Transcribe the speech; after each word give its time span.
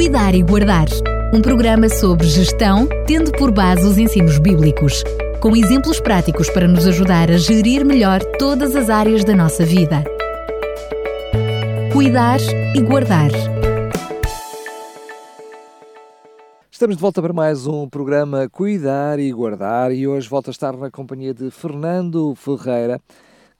Cuidar 0.00 0.34
e 0.34 0.42
Guardar. 0.42 0.86
Um 1.30 1.42
programa 1.42 1.86
sobre 1.90 2.26
gestão, 2.26 2.88
tendo 3.06 3.30
por 3.32 3.52
base 3.52 3.86
os 3.86 3.98
ensinos 3.98 4.38
bíblicos, 4.38 5.04
com 5.42 5.54
exemplos 5.54 6.00
práticos 6.00 6.48
para 6.48 6.66
nos 6.66 6.86
ajudar 6.86 7.30
a 7.30 7.36
gerir 7.36 7.84
melhor 7.84 8.24
todas 8.38 8.74
as 8.74 8.88
áreas 8.88 9.24
da 9.24 9.36
nossa 9.36 9.62
vida. 9.62 10.02
Cuidar 11.92 12.40
e 12.74 12.80
Guardar. 12.80 13.30
Estamos 16.70 16.96
de 16.96 17.02
volta 17.02 17.20
para 17.20 17.34
mais 17.34 17.66
um 17.66 17.86
programa 17.86 18.48
Cuidar 18.48 19.18
e 19.18 19.30
Guardar 19.30 19.92
e 19.92 20.08
hoje 20.08 20.26
volto 20.30 20.48
a 20.48 20.50
estar 20.50 20.78
na 20.78 20.90
companhia 20.90 21.34
de 21.34 21.50
Fernando 21.50 22.34
Ferreira, 22.36 22.98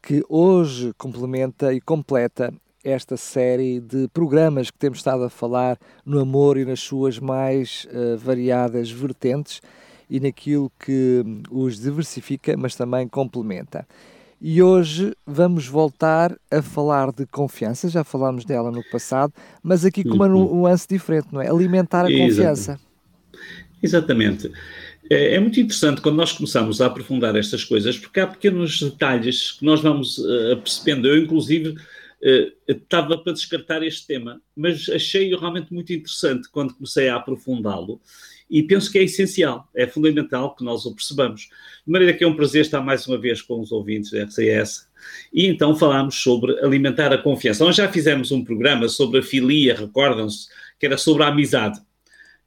que 0.00 0.24
hoje 0.26 0.94
complementa 0.96 1.74
e 1.74 1.82
completa 1.82 2.50
esta 2.82 3.16
série 3.16 3.80
de 3.80 4.08
programas 4.08 4.70
que 4.70 4.78
temos 4.78 4.98
estado 4.98 5.24
a 5.24 5.30
falar 5.30 5.78
no 6.04 6.18
amor 6.18 6.56
e 6.56 6.64
nas 6.64 6.80
suas 6.80 7.18
mais 7.18 7.86
uh, 7.90 8.16
variadas 8.16 8.90
vertentes 8.90 9.60
e 10.08 10.18
naquilo 10.18 10.72
que 10.78 11.22
os 11.50 11.78
diversifica, 11.78 12.56
mas 12.56 12.74
também 12.74 13.06
complementa. 13.06 13.86
E 14.40 14.62
hoje 14.62 15.14
vamos 15.26 15.66
voltar 15.66 16.34
a 16.50 16.62
falar 16.62 17.12
de 17.12 17.26
confiança, 17.26 17.90
já 17.90 18.02
falámos 18.02 18.44
dela 18.44 18.70
no 18.70 18.82
passado, 18.90 19.32
mas 19.62 19.84
aqui 19.84 20.02
com 20.02 20.14
uma 20.14 20.26
uhum. 20.26 20.60
nuance 20.60 20.88
diferente, 20.88 21.28
não 21.30 21.42
é? 21.42 21.48
Alimentar 21.48 22.06
a 22.06 22.10
confiança. 22.10 22.80
Exatamente. 23.82 24.50
É, 25.10 25.34
é, 25.34 25.40
muito 25.40 25.60
interessante 25.60 26.00
quando 26.00 26.16
nós 26.16 26.32
começamos 26.32 26.80
a 26.80 26.86
aprofundar 26.86 27.36
estas 27.36 27.64
coisas, 27.64 27.98
porque 27.98 28.20
há 28.20 28.26
pequenos 28.26 28.80
detalhes 28.80 29.52
que 29.52 29.64
nós 29.64 29.80
vamos 29.80 30.18
uh, 30.18 30.56
percebendo. 30.56 31.06
Eu, 31.06 31.18
inclusive, 31.18 31.74
estava 32.68 33.16
para 33.16 33.32
descartar 33.32 33.82
este 33.82 34.06
tema, 34.06 34.40
mas 34.54 34.88
achei-o 34.88 35.38
realmente 35.38 35.72
muito 35.72 35.92
interessante 35.92 36.48
quando 36.50 36.74
comecei 36.74 37.08
a 37.08 37.16
aprofundá-lo 37.16 38.00
e 38.50 38.64
penso 38.64 38.90
que 38.90 38.98
é 38.98 39.04
essencial, 39.04 39.68
é 39.74 39.86
fundamental 39.86 40.56
que 40.56 40.64
nós 40.64 40.84
o 40.84 40.92
percebamos. 40.92 41.42
De 41.86 41.92
maneira 41.92 42.12
que 42.12 42.24
é 42.24 42.26
um 42.26 42.34
prazer 42.34 42.62
estar 42.62 42.80
mais 42.80 43.06
uma 43.06 43.16
vez 43.16 43.40
com 43.40 43.60
os 43.60 43.70
ouvintes 43.70 44.10
da 44.10 44.24
RCS 44.24 44.88
e 45.32 45.46
então 45.46 45.76
falámos 45.76 46.16
sobre 46.16 46.58
alimentar 46.58 47.12
a 47.12 47.18
confiança. 47.18 47.64
Nós 47.64 47.76
já 47.76 47.90
fizemos 47.90 48.32
um 48.32 48.44
programa 48.44 48.88
sobre 48.88 49.20
a 49.20 49.22
filia, 49.22 49.76
recordam-se, 49.76 50.48
que 50.80 50.86
era 50.86 50.98
sobre 50.98 51.22
a 51.22 51.28
amizade. 51.28 51.80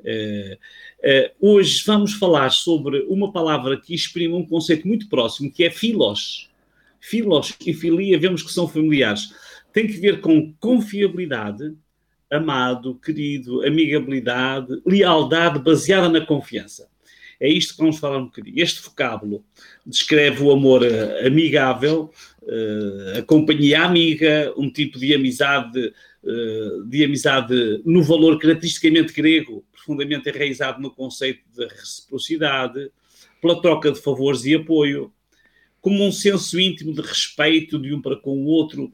Uh, 0.02 0.56
uh, 0.56 1.54
hoje 1.56 1.82
vamos 1.86 2.14
falar 2.14 2.50
sobre 2.50 3.00
uma 3.08 3.32
palavra 3.32 3.80
que 3.80 3.96
exprime 3.96 4.34
um 4.34 4.46
conceito 4.46 4.86
muito 4.86 5.08
próximo, 5.08 5.50
que 5.50 5.64
é 5.64 5.72
filos. 5.72 6.50
Filos 7.00 7.54
e 7.66 7.74
filia, 7.74 8.20
vemos 8.20 8.44
que 8.44 8.52
são 8.52 8.68
familiares. 8.68 9.34
Tem 9.74 9.88
que 9.88 9.94
ver 9.94 10.22
com 10.22 10.54
confiabilidade, 10.60 11.74
amado, 12.32 12.96
querido, 12.96 13.66
amigabilidade, 13.66 14.82
lealdade 14.86 15.60
baseada 15.60 16.08
na 16.08 16.26
confiança. 16.26 16.88
É 17.40 17.50
isto 17.50 17.74
que 17.74 17.82
vamos 17.82 18.00
falar 18.00 18.20
um 18.20 18.26
bocadinho. 18.26 18.62
Este 18.62 18.82
vocábulo 18.82 19.44
descreve 19.86 20.44
o 20.44 20.52
amor 20.52 20.84
uh, 20.84 21.28
amigável, 21.28 22.12
uh, 22.44 23.20
a 23.20 23.22
companhia 23.24 23.84
amiga, 23.84 24.54
um 24.56 24.72
tipo 24.72 24.98
de 25.00 25.14
amizade, 25.14 25.92
uh, 26.24 26.86
de 26.86 27.04
amizade 27.04 27.82
no 27.84 28.04
valor 28.04 28.40
caracteristicamente 28.40 29.12
grego, 29.12 29.66
profundamente 29.72 30.30
enraizado 30.30 30.82
no 30.82 30.92
conceito 30.92 31.42
de 31.54 31.66
reciprocidade, 31.66 32.92
pela 33.42 33.62
troca 33.62 33.92
de 33.92 34.00
favores 34.00 34.46
e 34.46 34.56
apoio, 34.56 35.12
como 35.82 36.06
um 36.06 36.12
senso 36.12 36.58
íntimo 36.58 36.94
de 36.94 37.02
respeito 37.02 37.78
de 37.78 37.94
um 37.94 38.02
para 38.02 38.16
com 38.16 38.38
o 38.38 38.46
outro, 38.46 38.94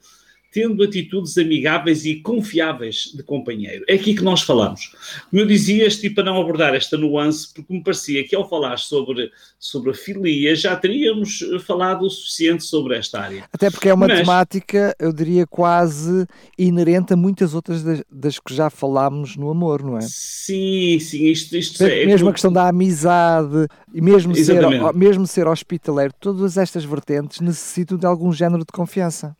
tendo 0.52 0.83
atitudes 0.83 1.38
amigáveis 1.38 2.05
e 2.05 2.16
confiáveis 2.16 3.11
de 3.16 3.23
companheiro. 3.23 3.83
É 3.88 3.94
aqui 3.94 4.14
que 4.14 4.23
nós 4.23 4.42
falamos. 4.42 4.92
Como 5.30 5.42
eu 5.42 5.45
dizia, 5.45 5.86
este 5.86 6.09
para 6.09 6.23
não 6.23 6.42
abordar 6.42 6.73
esta 6.73 6.97
nuance, 6.97 7.53
porque 7.53 7.73
me 7.73 7.83
parecia 7.83 8.23
que 8.23 8.36
ao 8.36 8.47
falar 8.47 8.77
sobre, 8.77 9.31
sobre 9.59 9.92
a 9.92 9.94
filia 9.94 10.55
já 10.55 10.76
teríamos 10.76 11.39
falado 11.65 12.05
o 12.05 12.09
suficiente 12.09 12.64
sobre 12.64 12.98
esta 12.98 13.21
área. 13.21 13.45
Até 13.54 13.70
porque 13.70 13.89
é 13.89 13.93
uma 13.93 14.08
Mas, 14.08 14.20
temática, 14.20 14.95
eu 14.99 15.14
diria, 15.14 15.45
quase 15.45 16.26
inerente 16.58 17.14
a 17.14 17.17
muitas 17.17 17.54
outras 17.54 17.83
das, 17.83 18.04
das, 18.11 18.39
que 18.39 18.54
já 18.54 18.70
falámos 18.70 19.36
no 19.36 19.49
amor, 19.49 19.83
não 19.83 19.98
é? 19.98 20.02
Sim, 20.02 20.99
sim, 20.99 21.26
isto, 21.26 21.55
isto 21.55 21.83
é. 21.83 22.05
Mesmo 22.05 22.30
a 22.30 22.33
questão 22.33 22.52
da 22.52 22.67
amizade 22.67 23.67
e 23.93 24.02
mesmo 24.02 24.36
ser, 24.36 24.64
mesmo 24.93 25.27
ser 25.27 25.48
hospitaleiro, 25.48 26.14
todas 26.20 26.58
estas 26.58 26.83
vertentes 26.83 27.39
necessitam 27.39 27.98
de 27.98 28.05
algum 28.05 28.32
género 28.32 28.59
de 28.59 28.71
confiança. 28.71 29.36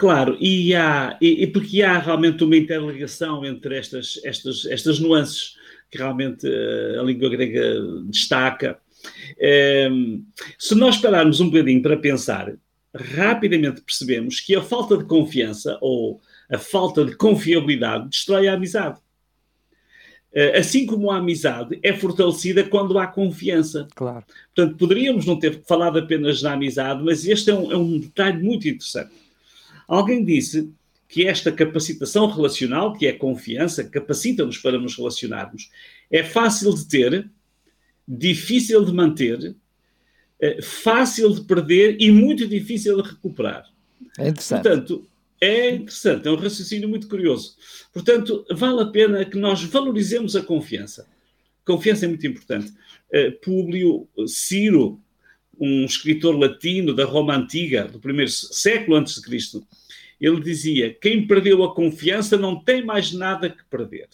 Claro, 0.00 0.34
e, 0.40 0.74
há, 0.74 1.18
e, 1.20 1.42
e, 1.42 1.46
porque 1.46 1.82
há 1.82 1.98
realmente 1.98 2.42
uma 2.42 2.56
interligação 2.56 3.44
entre 3.44 3.76
estas, 3.76 4.18
estas, 4.24 4.64
estas 4.64 4.98
nuances 4.98 5.56
que 5.90 5.98
realmente 5.98 6.46
uh, 6.46 7.00
a 7.00 7.02
língua 7.02 7.28
grega 7.28 7.82
destaca. 8.06 8.78
Um, 9.90 10.24
se 10.58 10.74
nós 10.74 10.96
pararmos 10.96 11.38
um 11.40 11.50
bocadinho 11.50 11.82
para 11.82 11.98
pensar, 11.98 12.50
rapidamente 12.94 13.82
percebemos 13.82 14.40
que 14.40 14.56
a 14.56 14.62
falta 14.62 14.96
de 14.96 15.04
confiança 15.04 15.76
ou 15.82 16.18
a 16.50 16.56
falta 16.56 17.04
de 17.04 17.14
confiabilidade 17.14 18.08
destrói 18.08 18.48
a 18.48 18.54
amizade. 18.54 18.98
Uh, 20.32 20.56
assim 20.58 20.86
como 20.86 21.10
a 21.10 21.18
amizade 21.18 21.78
é 21.82 21.92
fortalecida 21.92 22.64
quando 22.64 22.98
há 22.98 23.06
confiança. 23.06 23.86
Claro. 23.94 24.24
Portanto, 24.56 24.78
poderíamos 24.78 25.26
não 25.26 25.38
ter 25.38 25.60
falado 25.68 25.98
apenas 25.98 26.40
na 26.40 26.54
amizade, 26.54 27.04
mas 27.04 27.26
este 27.26 27.50
é 27.50 27.54
um, 27.54 27.70
é 27.70 27.76
um 27.76 27.98
detalhe 27.98 28.42
muito 28.42 28.66
interessante. 28.66 29.10
Alguém 29.90 30.24
disse 30.24 30.72
que 31.08 31.26
esta 31.26 31.50
capacitação 31.50 32.28
relacional, 32.28 32.92
que 32.96 33.08
é 33.08 33.12
confiança, 33.12 33.82
capacita-nos 33.82 34.56
para 34.56 34.78
nos 34.78 34.96
relacionarmos, 34.96 35.68
é 36.08 36.22
fácil 36.22 36.72
de 36.72 36.86
ter, 36.86 37.28
difícil 38.06 38.84
de 38.84 38.92
manter, 38.92 39.56
eh, 40.40 40.62
fácil 40.62 41.34
de 41.34 41.40
perder 41.40 41.96
e 42.00 42.12
muito 42.12 42.46
difícil 42.46 43.02
de 43.02 43.08
recuperar. 43.08 43.68
É 44.16 44.28
interessante. 44.28 44.62
Portanto, 44.62 45.08
é 45.40 45.74
interessante, 45.74 46.28
é 46.28 46.30
um 46.30 46.36
raciocínio 46.36 46.88
muito 46.88 47.08
curioso. 47.08 47.56
Portanto, 47.92 48.46
vale 48.52 48.82
a 48.82 48.86
pena 48.86 49.24
que 49.24 49.36
nós 49.36 49.60
valorizemos 49.64 50.36
a 50.36 50.42
confiança. 50.42 51.08
Confiança 51.64 52.04
é 52.04 52.08
muito 52.08 52.26
importante. 52.28 52.72
Uh, 53.12 53.32
Públio 53.42 54.08
Ciro, 54.28 55.00
um 55.60 55.84
escritor 55.84 56.36
latino 56.36 56.94
da 56.94 57.04
Roma 57.04 57.36
Antiga, 57.36 57.84
do 57.84 58.00
primeiro 58.00 58.30
século 58.30 58.96
antes 58.96 59.16
de 59.16 59.22
Cristo, 59.22 59.62
ele 60.20 60.40
dizia: 60.40 60.96
quem 61.00 61.26
perdeu 61.26 61.62
a 61.62 61.74
confiança 61.74 62.36
não 62.36 62.58
tem 62.58 62.84
mais 62.84 63.12
nada 63.12 63.50
que 63.50 63.62
perder. 63.70 64.08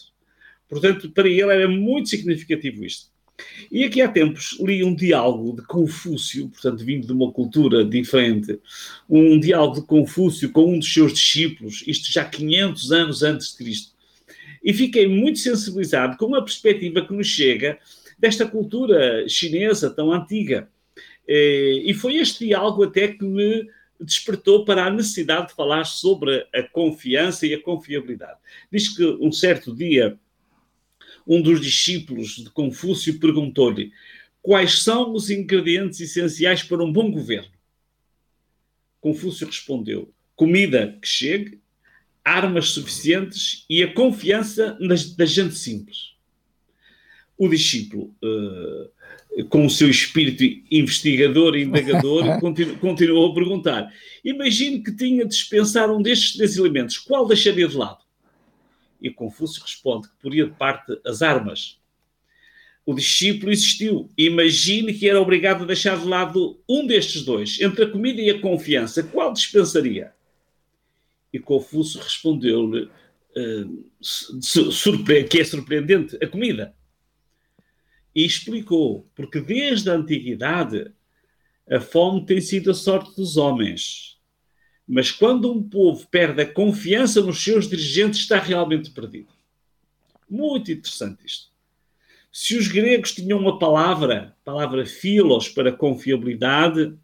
Portanto, 0.69 1.09
para 1.09 1.29
ele 1.29 1.51
era 1.51 1.67
muito 1.67 2.09
significativo 2.09 2.83
isto. 2.83 3.07
E 3.71 3.83
aqui 3.83 4.01
há 4.01 4.09
tempos 4.09 4.57
li 4.59 4.83
um 4.83 4.95
diálogo 4.95 5.55
de 5.55 5.67
Confúcio, 5.67 6.49
portanto, 6.49 6.83
vindo 6.83 7.05
de 7.05 7.13
uma 7.13 7.31
cultura 7.31 7.85
diferente, 7.85 8.59
um 9.07 9.39
diálogo 9.39 9.81
de 9.81 9.87
Confúcio 9.87 10.51
com 10.51 10.73
um 10.73 10.79
dos 10.79 10.91
seus 10.91 11.13
discípulos, 11.13 11.83
isto 11.85 12.11
já 12.11 12.25
500 12.25 12.91
anos 12.91 13.23
antes 13.23 13.51
de 13.51 13.57
Cristo. 13.57 13.91
E 14.63 14.73
fiquei 14.73 15.07
muito 15.07 15.39
sensibilizado 15.39 16.17
com 16.17 16.33
a 16.35 16.41
perspectiva 16.41 17.05
que 17.05 17.13
nos 17.13 17.27
chega 17.27 17.77
desta 18.17 18.45
cultura 18.45 19.29
chinesa 19.29 19.89
tão 19.89 20.11
antiga. 20.11 20.67
Eh, 21.27 21.81
e 21.85 21.93
foi 21.93 22.17
este 22.17 22.45
diálogo 22.45 22.83
até 22.83 23.09
que 23.09 23.23
me 23.23 23.67
despertou 23.99 24.63
para 24.63 24.85
a 24.85 24.89
necessidade 24.89 25.47
de 25.47 25.53
falar 25.53 25.83
sobre 25.85 26.47
a 26.53 26.63
confiança 26.63 27.45
e 27.45 27.53
a 27.53 27.61
confiabilidade. 27.61 28.39
Diz 28.71 28.95
que 28.95 29.03
um 29.05 29.31
certo 29.31 29.75
dia, 29.75 30.17
um 31.25 31.41
dos 31.41 31.59
discípulos 31.59 32.35
de 32.37 32.49
Confúcio 32.49 33.19
perguntou-lhe 33.19 33.91
quais 34.41 34.83
são 34.83 35.13
os 35.13 35.29
ingredientes 35.29 35.99
essenciais 35.99 36.63
para 36.63 36.83
um 36.83 36.91
bom 36.91 37.11
governo. 37.11 37.51
Confúcio 39.01 39.47
respondeu: 39.47 40.13
comida 40.35 40.97
que 41.01 41.07
chegue, 41.07 41.59
armas 42.23 42.69
suficientes 42.69 43.65
e 43.69 43.83
a 43.83 43.93
confiança 43.93 44.77
da 45.17 45.25
gente 45.25 45.55
simples. 45.55 46.15
O 47.37 47.47
discípulo 47.47 48.15
uh, 48.23 48.89
com 49.43 49.65
o 49.65 49.69
seu 49.69 49.89
espírito 49.89 50.43
investigador 50.71 51.55
e 51.55 51.63
indagador, 51.63 52.39
continu, 52.41 52.77
continuou 52.77 53.31
a 53.31 53.35
perguntar. 53.35 53.93
Imagine 54.23 54.81
que 54.81 54.95
tinha 54.95 55.23
de 55.23 55.29
dispensar 55.29 55.91
um 55.91 56.01
destes 56.01 56.35
três 56.35 56.57
elementos, 56.57 56.97
qual 56.97 57.27
deixaria 57.27 57.67
de 57.67 57.77
lado? 57.77 58.03
E 59.01 59.11
Confúcio 59.11 59.61
responde 59.61 60.07
que 60.07 60.15
poria 60.21 60.45
de 60.45 60.53
parte 60.53 60.99
as 61.05 61.21
armas. 61.21 61.79
O 62.83 62.95
discípulo 62.95 63.51
insistiu. 63.51 64.09
Imagine 64.17 64.93
que 64.93 65.07
era 65.07 65.21
obrigado 65.21 65.63
a 65.63 65.67
deixar 65.67 65.99
de 65.99 66.07
lado 66.07 66.59
um 66.67 66.87
destes 66.87 67.23
dois, 67.23 67.59
entre 67.61 67.83
a 67.83 67.89
comida 67.89 68.21
e 68.21 68.29
a 68.29 68.41
confiança, 68.41 69.03
qual 69.03 69.33
dispensaria? 69.33 70.13
E 71.31 71.37
Confúcio 71.37 72.01
respondeu-lhe, 72.01 72.85
uh, 72.85 73.83
que 75.29 75.39
é 75.39 75.43
surpreendente, 75.43 76.17
a 76.23 76.27
comida 76.27 76.76
e 78.17 78.25
explicou, 78.25 79.07
porque 79.13 79.39
desde 79.39 79.91
a 79.91 79.93
antiguidade 79.93 80.91
a 81.69 81.79
fome 81.79 82.25
tem 82.25 82.41
sido 82.41 82.71
a 82.71 82.73
sorte 82.73 83.15
dos 83.15 83.37
homens. 83.37 84.17
Mas 84.87 85.11
quando 85.11 85.51
um 85.51 85.61
povo 85.61 86.07
perde 86.09 86.41
a 86.41 86.51
confiança 86.51 87.21
nos 87.21 87.43
seus 87.43 87.69
dirigentes, 87.69 88.21
está 88.21 88.39
realmente 88.39 88.89
perdido. 88.89 89.31
Muito 90.27 90.71
interessante 90.71 91.27
isto. 91.27 91.51
Se 92.31 92.57
os 92.57 92.67
gregos 92.67 93.13
tinham 93.13 93.37
uma 93.37 93.59
palavra, 93.59 94.35
palavra 94.43 94.83
philos, 94.83 95.47
para 95.47 95.71
confiabilidade, 95.71 96.97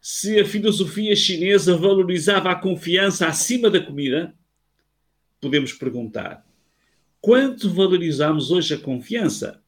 se 0.00 0.40
a 0.40 0.44
filosofia 0.46 1.14
chinesa 1.14 1.76
valorizava 1.76 2.50
a 2.50 2.54
confiança 2.54 3.26
acima 3.26 3.68
da 3.68 3.84
comida, 3.84 4.34
podemos 5.38 5.74
perguntar: 5.74 6.46
quanto 7.20 7.68
valorizamos 7.68 8.50
hoje 8.50 8.72
a 8.72 8.78
confiança? 8.78 9.59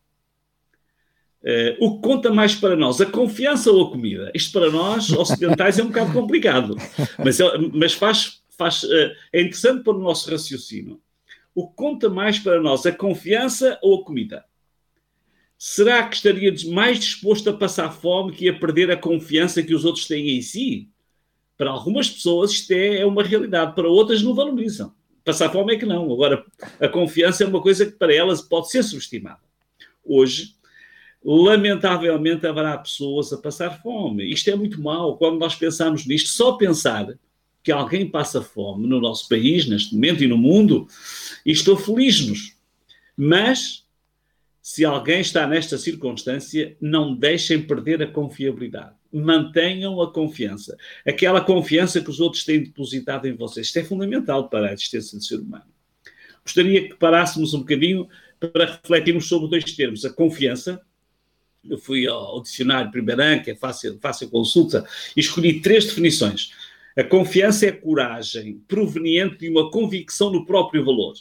Uh, 1.42 1.84
o 1.84 1.96
que 1.96 2.08
conta 2.08 2.32
mais 2.32 2.54
para 2.54 2.76
nós, 2.76 3.00
a 3.00 3.06
confiança 3.06 3.70
ou 3.70 3.86
a 3.86 3.90
comida? 3.90 4.30
Isto 4.32 4.52
para 4.52 4.70
nós, 4.70 5.10
ocidentais, 5.10 5.78
é 5.78 5.82
um 5.82 5.88
bocado 5.88 6.12
complicado, 6.12 6.76
mas, 7.18 7.40
é, 7.40 7.58
mas 7.72 7.92
faz, 7.94 8.42
faz, 8.56 8.84
uh, 8.84 9.10
é 9.32 9.40
interessante 9.40 9.82
para 9.82 9.92
o 9.92 10.00
nosso 10.00 10.30
raciocínio. 10.30 11.00
O 11.52 11.66
que 11.68 11.74
conta 11.74 12.08
mais 12.08 12.38
para 12.38 12.60
nós, 12.60 12.86
a 12.86 12.92
confiança 12.92 13.76
ou 13.82 14.00
a 14.00 14.04
comida? 14.04 14.44
Será 15.58 16.06
que 16.06 16.16
estaria 16.16 16.54
mais 16.72 16.98
disposto 16.98 17.50
a 17.50 17.52
passar 17.52 17.90
fome 17.90 18.32
que 18.32 18.48
a 18.48 18.54
perder 18.58 18.90
a 18.90 18.96
confiança 18.96 19.62
que 19.62 19.74
os 19.74 19.84
outros 19.84 20.06
têm 20.06 20.36
em 20.36 20.42
si? 20.42 20.88
Para 21.56 21.70
algumas 21.70 22.08
pessoas 22.08 22.52
isto 22.52 22.70
é, 22.72 22.98
é 22.98 23.06
uma 23.06 23.22
realidade, 23.22 23.74
para 23.74 23.88
outras 23.88 24.22
não 24.22 24.34
valorizam. 24.34 24.94
Passar 25.24 25.50
fome 25.50 25.74
é 25.74 25.78
que 25.78 25.86
não. 25.86 26.12
Agora, 26.12 26.44
a 26.80 26.88
confiança 26.88 27.44
é 27.44 27.46
uma 27.46 27.62
coisa 27.62 27.86
que 27.86 27.92
para 27.92 28.14
elas 28.14 28.40
pode 28.40 28.70
ser 28.70 28.82
subestimada. 28.82 29.40
Hoje, 30.04 30.54
lamentavelmente 31.24 32.46
haverá 32.46 32.76
pessoas 32.78 33.32
a 33.32 33.38
passar 33.38 33.80
fome. 33.82 34.30
Isto 34.30 34.50
é 34.50 34.56
muito 34.56 34.80
mau. 34.80 35.16
Quando 35.16 35.38
nós 35.38 35.54
pensamos 35.54 36.06
nisto, 36.06 36.30
só 36.30 36.52
pensar 36.52 37.14
que 37.62 37.70
alguém 37.70 38.08
passa 38.08 38.42
fome 38.42 38.88
no 38.88 39.00
nosso 39.00 39.28
país, 39.28 39.66
neste 39.66 39.94
momento 39.94 40.24
e 40.24 40.26
no 40.26 40.36
mundo, 40.36 40.88
estou 41.46 41.76
feliz-nos. 41.76 42.56
Mas, 43.16 43.84
se 44.60 44.84
alguém 44.84 45.20
está 45.20 45.46
nesta 45.46 45.78
circunstância, 45.78 46.76
não 46.80 47.14
deixem 47.14 47.62
perder 47.62 48.02
a 48.02 48.06
confiabilidade. 48.06 48.94
Mantenham 49.12 50.00
a 50.00 50.12
confiança. 50.12 50.76
Aquela 51.06 51.40
confiança 51.40 52.00
que 52.00 52.10
os 52.10 52.18
outros 52.18 52.44
têm 52.44 52.64
depositado 52.64 53.28
em 53.28 53.36
vocês. 53.36 53.66
Isto 53.66 53.78
é 53.78 53.84
fundamental 53.84 54.48
para 54.48 54.70
a 54.70 54.72
existência 54.72 55.16
do 55.16 55.22
ser 55.22 55.36
humano. 55.36 55.66
Gostaria 56.44 56.88
que 56.88 56.94
parássemos 56.94 57.54
um 57.54 57.60
bocadinho 57.60 58.08
para 58.40 58.66
refletirmos 58.66 59.28
sobre 59.28 59.48
dois 59.48 59.64
termos: 59.72 60.04
a 60.04 60.10
confiança 60.10 60.80
eu 61.68 61.78
fui 61.78 62.06
ao, 62.06 62.42
dicionário 62.42 62.90
Primeirão, 62.90 63.42
que 63.42 63.50
é 63.50 63.54
fácil, 63.54 63.98
fácil 64.00 64.28
consulta, 64.28 64.86
e 65.16 65.20
escolhi 65.20 65.60
três 65.60 65.84
definições. 65.84 66.52
A 66.96 67.04
confiança 67.04 67.66
é 67.66 67.72
coragem 67.72 68.58
proveniente 68.68 69.38
de 69.38 69.48
uma 69.48 69.70
convicção 69.70 70.30
no 70.30 70.44
próprio 70.44 70.84
valor. 70.84 71.14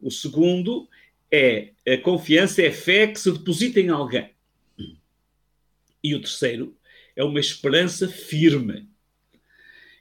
O 0.00 0.10
segundo 0.10 0.88
é 1.30 1.72
a 1.86 1.96
confiança 1.98 2.62
é 2.62 2.70
fé 2.70 3.06
que 3.06 3.20
se 3.20 3.30
deposita 3.30 3.80
em 3.80 3.88
alguém. 3.88 4.30
E 6.02 6.14
o 6.14 6.20
terceiro 6.20 6.76
é 7.14 7.22
uma 7.22 7.40
esperança 7.40 8.08
firme. 8.08 8.88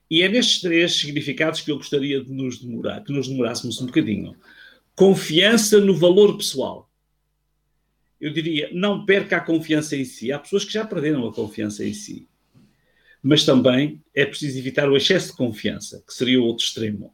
E 0.09 0.23
é 0.23 0.29
nestes 0.29 0.61
três 0.61 0.93
significados 0.93 1.61
que 1.61 1.71
eu 1.71 1.77
gostaria 1.77 2.23
de 2.23 2.31
nos 2.31 2.59
demorar, 2.59 3.01
que 3.03 3.13
nos 3.13 3.27
demorássemos 3.27 3.81
um 3.81 3.85
bocadinho. 3.85 4.35
Confiança 4.95 5.79
no 5.79 5.95
valor 5.95 6.37
pessoal 6.37 6.90
eu 8.21 8.31
diria, 8.31 8.69
não 8.71 9.03
perca 9.03 9.37
a 9.37 9.41
confiança 9.41 9.97
em 9.97 10.05
si. 10.05 10.31
Há 10.31 10.37
pessoas 10.37 10.63
que 10.63 10.71
já 10.71 10.85
perderam 10.85 11.27
a 11.27 11.33
confiança 11.33 11.83
em 11.83 11.93
si. 11.93 12.27
Mas 13.21 13.43
também 13.43 13.99
é 14.13 14.25
preciso 14.25 14.59
evitar 14.59 14.87
o 14.87 14.95
excesso 14.95 15.31
de 15.31 15.37
confiança, 15.37 16.03
que 16.07 16.13
seria 16.13 16.39
o 16.39 16.45
outro 16.45 16.63
extremo. 16.63 17.13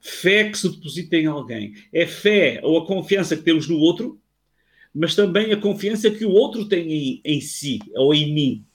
Fé 0.00 0.48
que 0.48 0.58
se 0.58 0.68
deposita 0.68 1.16
em 1.16 1.26
alguém. 1.26 1.74
É 1.92 2.06
fé 2.06 2.60
ou 2.62 2.78
a 2.78 2.86
confiança 2.86 3.36
que 3.36 3.42
temos 3.42 3.68
no 3.68 3.78
outro, 3.78 4.20
mas 4.94 5.14
também 5.16 5.52
a 5.52 5.56
confiança 5.56 6.10
que 6.10 6.24
o 6.24 6.30
outro 6.30 6.68
tem 6.68 6.92
em, 6.92 7.20
em 7.24 7.40
si 7.40 7.80
ou 7.94 8.14
em 8.14 8.32
mim. 8.32 8.66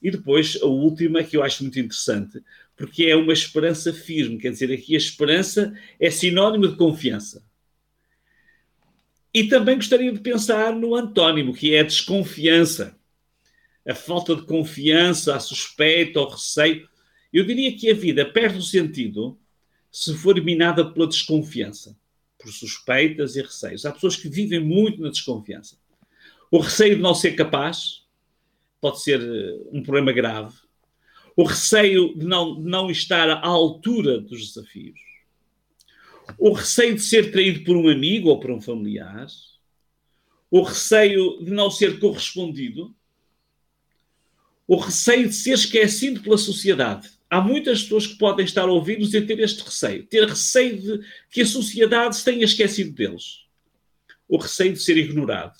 E 0.00 0.10
depois, 0.10 0.56
a 0.62 0.66
última, 0.66 1.22
que 1.22 1.36
eu 1.36 1.42
acho 1.42 1.62
muito 1.62 1.78
interessante, 1.78 2.42
porque 2.76 3.04
é 3.04 3.16
uma 3.16 3.32
esperança 3.32 3.92
firme. 3.92 4.38
Quer 4.38 4.52
dizer, 4.52 4.72
aqui 4.72 4.94
a 4.94 4.98
esperança 4.98 5.76
é 5.98 6.10
sinónimo 6.10 6.68
de 6.68 6.76
confiança. 6.76 7.42
E 9.32 9.44
também 9.44 9.76
gostaria 9.76 10.12
de 10.12 10.20
pensar 10.20 10.74
no 10.74 10.94
antónimo, 10.94 11.54
que 11.54 11.74
é 11.74 11.80
a 11.80 11.84
desconfiança. 11.84 12.98
A 13.88 13.94
falta 13.94 14.34
de 14.34 14.42
confiança, 14.42 15.34
a 15.34 15.40
suspeita, 15.40 16.20
o 16.20 16.28
receio. 16.28 16.88
Eu 17.32 17.44
diria 17.44 17.76
que 17.76 17.90
a 17.90 17.94
vida 17.94 18.24
perde 18.24 18.58
o 18.58 18.62
sentido 18.62 19.38
se 19.90 20.14
for 20.14 20.40
minada 20.42 20.84
pela 20.84 21.06
desconfiança, 21.06 21.96
por 22.38 22.52
suspeitas 22.52 23.36
e 23.36 23.42
receios. 23.42 23.86
Há 23.86 23.92
pessoas 23.92 24.16
que 24.16 24.28
vivem 24.28 24.60
muito 24.60 25.00
na 25.00 25.10
desconfiança. 25.10 25.76
O 26.50 26.58
receio 26.58 26.96
de 26.96 27.02
não 27.02 27.14
ser 27.14 27.32
capaz 27.32 28.04
pode 28.80 29.00
ser 29.02 29.20
eh, 29.20 29.58
um 29.72 29.82
problema 29.82 30.12
grave. 30.12 30.56
O 31.36 31.44
receio 31.44 32.16
de 32.16 32.26
não, 32.26 32.60
de 32.60 32.68
não 32.68 32.90
estar 32.90 33.30
à 33.30 33.46
altura 33.46 34.20
dos 34.20 34.52
desafios 34.52 35.09
o 36.38 36.52
receio 36.52 36.94
de 36.94 37.02
ser 37.02 37.30
traído 37.30 37.64
por 37.64 37.76
um 37.76 37.88
amigo 37.88 38.28
ou 38.28 38.40
por 38.40 38.50
um 38.50 38.60
familiar, 38.60 39.26
o 40.50 40.62
receio 40.62 41.42
de 41.42 41.50
não 41.50 41.70
ser 41.70 41.98
correspondido, 42.00 42.94
o 44.66 44.76
receio 44.76 45.28
de 45.28 45.34
ser 45.34 45.54
esquecido 45.54 46.20
pela 46.20 46.38
sociedade. 46.38 47.10
Há 47.28 47.40
muitas 47.40 47.82
pessoas 47.82 48.06
que 48.06 48.18
podem 48.18 48.44
estar 48.44 48.62
a 48.62 48.72
ouvir-nos 48.72 49.14
e 49.14 49.20
ter 49.20 49.38
este 49.40 49.62
receio, 49.62 50.06
ter 50.06 50.28
receio 50.28 50.80
de 50.80 51.06
que 51.30 51.42
a 51.42 51.46
sociedade 51.46 52.16
se 52.16 52.24
tenha 52.24 52.44
esquecido 52.44 52.92
deles. 52.92 53.44
O 54.28 54.36
receio 54.36 54.72
de 54.72 54.80
ser 54.80 54.96
ignorado. 54.96 55.58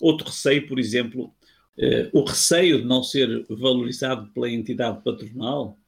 Outro 0.00 0.26
receio, 0.26 0.66
por 0.66 0.78
exemplo, 0.78 1.34
eh, 1.78 2.10
o 2.12 2.24
receio 2.24 2.80
de 2.80 2.86
não 2.86 3.02
ser 3.02 3.44
valorizado 3.48 4.28
pela 4.32 4.50
entidade 4.50 5.02
patronal, 5.02 5.78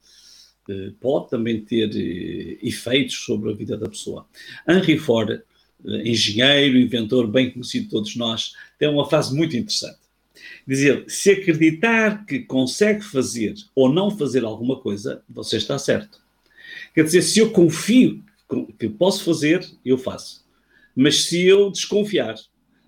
pode 0.99 1.29
também 1.29 1.61
ter 1.61 1.89
eh, 1.95 2.57
efeitos 2.61 3.15
sobre 3.15 3.51
a 3.51 3.55
vida 3.55 3.77
da 3.77 3.89
pessoa. 3.89 4.25
Henry 4.67 4.97
Ford, 4.97 5.31
eh, 5.31 5.41
engenheiro, 6.05 6.77
inventor 6.77 7.27
bem 7.27 7.51
conhecido 7.51 7.85
de 7.85 7.91
todos 7.91 8.15
nós, 8.15 8.53
tem 8.79 8.89
uma 8.89 9.07
frase 9.07 9.35
muito 9.35 9.57
interessante. 9.57 9.99
Dizer, 10.65 11.05
se 11.07 11.31
acreditar 11.31 12.25
que 12.25 12.39
consegue 12.39 13.03
fazer 13.03 13.55
ou 13.75 13.91
não 13.91 14.09
fazer 14.09 14.43
alguma 14.43 14.79
coisa, 14.79 15.21
você 15.29 15.57
está 15.57 15.77
certo. 15.77 16.21
Quer 16.93 17.03
dizer, 17.03 17.21
se 17.21 17.39
eu 17.39 17.51
confio 17.51 18.23
que 18.79 18.87
posso 18.87 19.23
fazer, 19.23 19.65
eu 19.83 19.97
faço. 19.97 20.45
Mas 20.95 21.25
se 21.25 21.45
eu 21.45 21.71
desconfiar, 21.71 22.35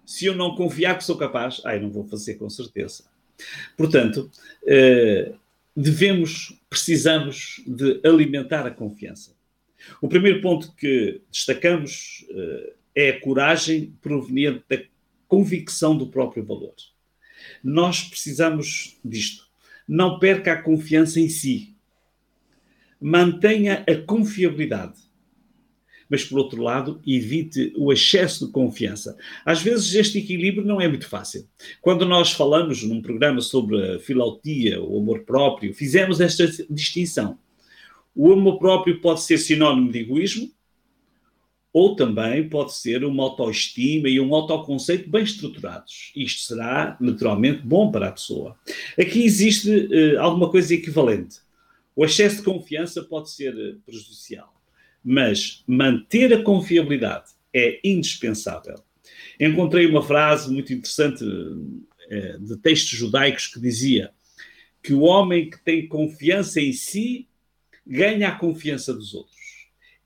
se 0.06 0.26
eu 0.26 0.36
não 0.36 0.56
confiar 0.56 0.98
que 0.98 1.04
sou 1.04 1.18
capaz, 1.18 1.62
ai, 1.66 1.80
não 1.80 1.90
vou 1.90 2.06
fazer 2.06 2.36
com 2.36 2.50
certeza. 2.50 3.04
Portanto, 3.76 4.30
devemos, 5.76 6.60
precisamos 6.70 7.62
de 7.68 8.00
alimentar 8.04 8.66
a 8.66 8.72
confiança. 8.72 9.36
O 10.02 10.08
primeiro 10.08 10.42
ponto 10.42 10.74
que 10.76 11.22
destacamos 11.32 12.26
uh, 12.30 12.74
é 12.96 13.10
a 13.10 13.20
coragem 13.20 13.94
proveniente 14.02 14.64
da 14.70 14.82
convicção 15.28 15.98
do 15.98 16.08
próprio 16.08 16.44
valor. 16.44 16.74
Nós 17.64 18.04
precisamos 18.04 18.98
disto. 19.04 19.46
Não 19.88 20.18
perca 20.18 20.54
a 20.54 20.62
confiança 20.62 21.20
em 21.20 21.30
si. 21.30 21.76
Mantenha 23.00 23.84
a 23.88 23.96
confiabilidade 23.96 25.05
mas 26.10 26.24
por 26.24 26.38
outro 26.38 26.62
lado, 26.62 27.02
evite 27.06 27.74
o 27.76 27.92
excesso 27.92 28.46
de 28.46 28.52
confiança. 28.52 29.18
Às 29.46 29.62
vezes 29.62 29.94
este 29.94 30.20
equilíbrio 30.20 30.66
não 30.66 30.80
é 30.80 30.88
muito 30.88 31.08
fácil. 31.08 31.48
Quando 31.82 32.06
nós 32.06 32.32
falamos 32.32 32.84
num 32.84 33.02
programa 33.02 33.42
sobre 33.42 33.96
a 33.96 34.00
filautia, 34.00 34.82
o 34.82 34.98
amor 34.98 35.22
próprio, 35.24 35.74
fizemos 35.74 36.22
esta 36.22 36.48
distinção. 36.70 37.38
O 38.16 38.32
amor 38.32 38.60
próprio 38.60 39.02
pode 39.02 39.22
ser 39.22 39.38
sinónimo 39.38 39.92
de 39.92 40.00
egoísmo, 40.00 40.50
ou 41.74 41.94
também 41.94 42.48
pode 42.48 42.74
ser 42.74 43.04
uma 43.04 43.24
autoestima 43.24 44.08
e 44.08 44.18
um 44.18 44.34
autoconceito 44.34 45.10
bem 45.10 45.24
estruturados. 45.24 46.14
Isto 46.16 46.44
será, 46.44 46.96
naturalmente, 47.02 47.64
bom 47.64 47.92
para 47.92 48.08
a 48.08 48.12
pessoa. 48.14 48.58
Aqui 48.98 49.26
existe 49.26 49.70
uh, 49.70 50.22
alguma 50.22 50.50
coisa 50.50 50.74
equivalente. 50.74 51.40
O 51.94 52.06
excesso 52.06 52.38
de 52.38 52.44
confiança 52.44 53.04
pode 53.04 53.30
ser 53.30 53.54
uh, 53.54 53.78
prejudicial 53.86 54.55
mas 55.06 55.64
manter 55.68 56.34
a 56.34 56.42
confiabilidade 56.42 57.32
é 57.54 57.80
indispensável. 57.84 58.84
Encontrei 59.40 59.86
uma 59.86 60.02
frase 60.02 60.52
muito 60.52 60.74
interessante 60.74 61.24
é, 62.10 62.38
de 62.40 62.58
textos 62.58 62.98
judaicos 62.98 63.46
que 63.46 63.60
dizia 63.60 64.12
que 64.82 64.94
o 64.94 65.02
homem 65.02 65.50
que 65.50 65.64
tem 65.64 65.88
confiança 65.88 66.60
em 66.60 66.74
si 66.74 67.28
ganha 67.86 68.30
a 68.30 68.36
confiança 68.36 68.94
dos 68.94 69.14
outros. 69.14 69.36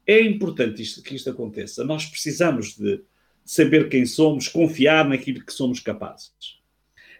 É 0.05 0.21
importante 0.21 0.81
isto, 0.81 1.01
que 1.01 1.15
isto 1.15 1.29
aconteça. 1.29 1.85
Nós 1.85 2.05
precisamos 2.05 2.75
de 2.75 3.01
saber 3.45 3.87
quem 3.87 4.05
somos, 4.05 4.49
confiar 4.49 5.07
naquilo 5.07 5.45
que 5.45 5.53
somos 5.53 5.79
capazes. 5.79 6.59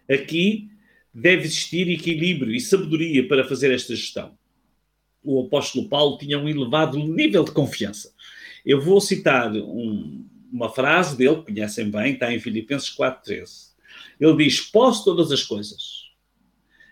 Aqui 0.09 0.69
deve 1.13 1.43
existir 1.43 1.87
equilíbrio 1.89 2.53
e 2.53 2.59
sabedoria 2.59 3.25
para 3.27 3.47
fazer 3.47 3.71
esta 3.71 3.95
gestão 3.95 4.37
o 5.23 5.45
apóstolo 5.45 5.87
Paulo 5.87 6.17
tinha 6.17 6.39
um 6.39 6.47
elevado 6.47 6.97
nível 6.97 7.43
de 7.43 7.51
confiança. 7.51 8.13
Eu 8.65 8.81
vou 8.81 8.99
citar 8.99 9.51
um, 9.53 10.25
uma 10.51 10.69
frase 10.69 11.17
dele, 11.17 11.37
que 11.37 11.53
conhecem 11.53 11.89
bem, 11.89 12.13
está 12.13 12.33
em 12.33 12.39
Filipenses 12.39 12.89
4,13. 12.95 13.69
Ele 14.19 14.37
diz: 14.37 14.61
Posso 14.61 15.05
todas 15.05 15.31
as 15.31 15.43
coisas. 15.43 16.09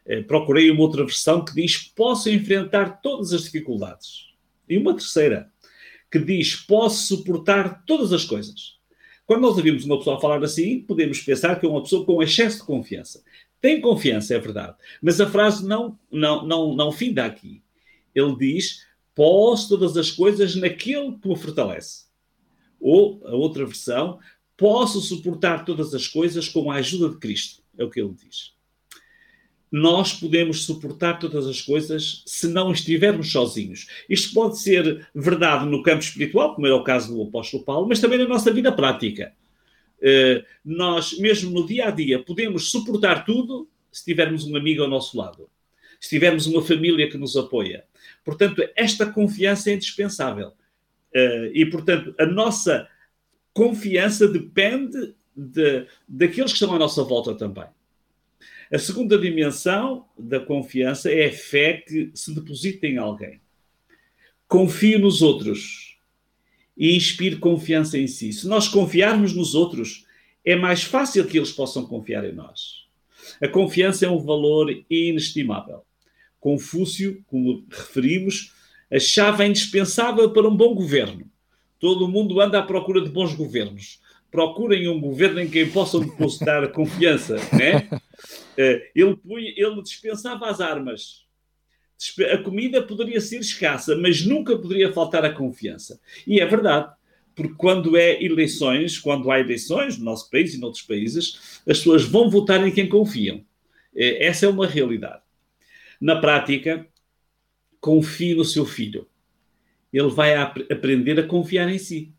Eh, 0.05 0.22
procurei 0.22 0.72
uma 0.72 0.81
outra 0.81 1.03
versão 1.03 1.43
que 1.43 1.53
diz: 1.53 1.77
Posso 1.77 2.29
enfrentar 2.29 3.01
todas 3.01 3.34
as 3.34 3.43
dificuldades. 3.43 4.27
E 4.67 4.77
uma 4.77 4.93
terceira, 4.93 5.51
que 6.12 6.19
diz: 6.19 6.55
Posso 6.55 7.15
suportar 7.15 7.84
todas 7.86 8.13
as 8.13 8.24
coisas. 8.24 8.77
Quando 9.25 9.41
nós 9.41 9.57
ouvimos 9.57 9.84
uma 9.84 9.98
pessoa 9.98 10.22
falar 10.22 10.41
assim, 10.41 10.79
podemos 10.79 11.19
pensar 11.19 11.60
que 11.60 11.65
é 11.65 11.69
uma 11.69 11.84
pessoa 11.84 12.05
com 12.05 12.24
excesso 12.24 12.60
de 12.60 12.63
confiança. 12.63 13.22
Tem 13.60 13.81
confiança, 13.81 14.34
é 14.36 14.39
verdade, 14.39 14.75
mas 15.01 15.19
a 15.19 15.27
frase 15.27 15.67
não, 15.67 16.00
não, 16.10 16.46
não, 16.46 16.74
não 16.74 16.91
finda 16.91 17.25
aqui. 17.25 17.62
Ele 18.17 18.36
diz: 18.36 18.86
Posso 19.13 19.69
todas 19.69 19.95
as 19.97 20.12
coisas 20.12 20.55
naquele 20.55 21.13
que 21.13 21.27
me 21.27 21.36
fortalece. 21.36 22.05
Ou, 22.79 23.21
a 23.25 23.36
outra 23.36 23.65
versão, 23.65 24.19
posso 24.55 25.00
suportar 25.01 25.65
todas 25.65 25.93
as 25.93 26.07
coisas 26.07 26.50
com 26.50 26.71
a 26.71 26.75
ajuda 26.75 27.09
de 27.09 27.19
Cristo. 27.19 27.62
É 27.77 27.83
o 27.83 27.89
que 27.89 28.01
ele 28.01 28.13
diz. 28.13 28.53
Nós 29.71 30.13
podemos 30.13 30.63
suportar 30.63 31.19
todas 31.19 31.45
as 31.45 31.62
coisas 31.62 32.24
se 32.25 32.47
não 32.47 32.71
estivermos 32.71 33.31
sozinhos. 33.31 33.88
Isto 34.09 34.33
pode 34.33 34.59
ser 34.59 35.07
verdade 35.13 35.65
no 35.65 35.83
campo 35.83 36.03
espiritual, 36.03 36.55
como 36.55 36.65
era 36.65 36.75
o 36.75 36.83
caso 36.83 37.13
do 37.13 37.21
apóstolo 37.21 37.63
Paulo, 37.63 37.88
mas 37.88 38.00
também 38.00 38.17
na 38.17 38.27
nossa 38.27 38.51
vida 38.51 38.71
prática. 38.71 39.33
Uh, 40.00 40.45
nós, 40.63 41.17
mesmo 41.19 41.51
no 41.51 41.67
dia 41.67 41.88
a 41.88 41.91
dia, 41.91 42.24
podemos 42.24 42.71
suportar 42.71 43.25
tudo 43.25 43.67
se 43.91 44.05
tivermos 44.05 44.45
um 44.45 44.55
amigo 44.55 44.83
ao 44.83 44.89
nosso 44.89 45.17
lado, 45.17 45.50
se 46.00 46.09
tivermos 46.09 46.45
uma 46.45 46.62
família 46.62 47.09
que 47.09 47.17
nos 47.17 47.36
apoia. 47.36 47.83
Portanto, 48.27 48.62
esta 48.75 49.05
confiança 49.05 49.72
é 49.72 49.75
indispensável. 49.75 50.50
Uh, 51.15 51.48
e, 51.53 51.65
portanto, 51.65 52.13
a 52.19 52.25
nossa 52.25 52.86
confiança 53.53 54.27
depende 54.27 55.15
de, 55.34 55.88
daqueles 56.05 56.51
que 56.51 56.57
estão 56.57 56.75
à 56.75 56.77
nossa 56.77 57.05
volta 57.05 57.34
também. 57.34 57.63
A 58.69 58.77
segunda 58.77 59.17
dimensão 59.17 60.10
da 60.19 60.41
confiança 60.41 61.10
é 61.10 61.27
a 61.27 61.31
fé 61.31 61.77
que 61.77 62.12
se 62.13 62.36
deposita 62.36 62.86
em 62.86 62.98
alguém. 62.98 63.39
Confie 64.46 64.98
nos 64.98 65.22
outros 65.22 65.98
e 66.75 66.98
inspire 66.98 67.38
confiança 67.38 67.98
em 67.98 68.07
si. 68.07 68.34
Se 68.34 68.46
nós 68.46 68.67
confiarmos 68.67 69.34
nos 69.34 69.55
outros, 69.55 70.05
é 70.43 70.53
mais 70.53 70.84
fácil 70.84 71.25
que 71.25 71.38
eles 71.38 71.53
possam 71.53 71.86
confiar 71.86 72.25
em 72.25 72.34
nós. 72.34 72.89
A 73.41 73.48
confiança 73.48 74.05
é 74.05 74.10
um 74.10 74.19
valor 74.19 74.69
inestimável. 74.89 75.87
Confúcio, 76.47 77.21
como 77.27 77.65
referimos, 77.69 78.53
a 78.89 78.97
chave 78.97 79.43
é 79.43 79.47
indispensável 79.47 80.31
para 80.31 80.47
um 80.47 80.55
bom 80.55 80.73
governo. 80.73 81.29
Todo 81.77 82.07
mundo 82.07 82.39
anda 82.39 82.59
à 82.59 82.63
procura 82.63 83.01
de 83.01 83.09
bons 83.09 83.35
governos. 83.35 83.99
Procurem 84.31 84.87
um 84.87 84.97
governo 84.97 85.41
em 85.41 85.49
quem 85.49 85.69
possam 85.69 85.99
depositar 85.99 86.71
confiança. 86.71 87.35
Né? 87.51 87.89
Ele, 88.95 89.19
ele 89.57 89.81
dispensava 89.83 90.49
as 90.49 90.61
armas. 90.61 91.25
A 92.31 92.37
comida 92.37 92.81
poderia 92.81 93.19
ser 93.19 93.39
escassa, 93.39 93.97
mas 93.97 94.25
nunca 94.25 94.57
poderia 94.57 94.93
faltar 94.93 95.25
a 95.25 95.33
confiança. 95.33 95.99
E 96.25 96.39
é 96.39 96.45
verdade, 96.45 96.91
porque 97.35 97.55
quando 97.55 97.97
é 97.97 98.23
eleições, 98.23 98.97
quando 98.97 99.29
há 99.29 99.39
eleições 99.39 99.97
no 99.97 100.05
nosso 100.05 100.29
país 100.31 100.53
e 100.53 100.59
noutros 100.59 100.83
países, 100.83 101.61
as 101.67 101.79
pessoas 101.79 102.05
vão 102.05 102.29
votar 102.29 102.65
em 102.65 102.71
quem 102.71 102.87
confiam. 102.87 103.43
Eh, 103.93 104.25
essa 104.25 104.45
é 104.45 104.49
uma 104.49 104.65
realidade. 104.65 105.26
Na 105.99 106.19
prática, 106.19 106.87
confie 107.79 108.35
no 108.35 108.45
seu 108.45 108.65
filho. 108.65 109.07
Ele 109.91 110.09
vai 110.09 110.35
ap 110.35 110.57
aprender 110.71 111.19
a 111.19 111.27
confiar 111.27 111.69
em 111.69 111.79
si. 111.79 112.13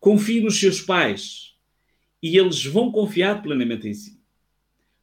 Confie 0.00 0.40
nos 0.40 0.58
seus 0.58 0.80
pais 0.80 1.56
e 2.22 2.38
eles 2.38 2.64
vão 2.64 2.90
confiar 2.90 3.42
plenamente 3.42 3.88
em 3.88 3.94
si. 3.94 4.20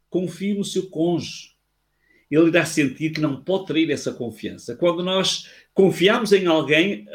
Confie 0.09 0.53
no 0.53 0.63
seu 0.63 0.89
cônjuge. 0.89 1.53
Ele 2.31 2.47
irá 2.47 2.65
sentir 2.65 3.11
que 3.11 3.21
não 3.21 3.43
pode 3.43 3.67
trair 3.67 3.91
essa 3.91 4.11
confiança. 4.11 4.75
Quando 4.75 5.03
nós 5.03 5.49
confiamos 5.73 6.31
em 6.31 6.47
alguém, 6.47 7.05